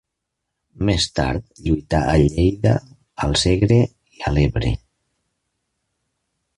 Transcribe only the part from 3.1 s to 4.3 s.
al Segre i